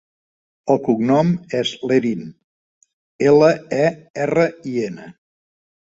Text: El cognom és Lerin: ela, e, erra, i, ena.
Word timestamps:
El 0.75 0.79
cognom 0.87 1.29
és 1.59 1.73
Lerin: 1.91 2.25
ela, 3.33 3.53
e, 3.85 3.87
erra, 4.25 4.51
i, 4.73 4.75
ena. 4.89 5.11